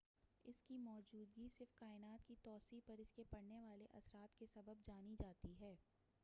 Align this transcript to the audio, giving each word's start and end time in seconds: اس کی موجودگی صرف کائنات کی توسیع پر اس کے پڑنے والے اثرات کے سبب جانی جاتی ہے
اس 0.45 0.61
کی 0.61 0.77
موجودگی 0.77 1.47
صرف 1.49 1.75
کائنات 1.79 2.25
کی 2.27 2.35
توسیع 2.43 2.79
پر 2.85 2.99
اس 2.99 3.11
کے 3.11 3.23
پڑنے 3.31 3.59
والے 3.59 3.85
اثرات 3.93 4.37
کے 4.39 4.45
سبب 4.53 4.85
جانی 4.87 5.15
جاتی 5.19 5.53
ہے 5.61 5.75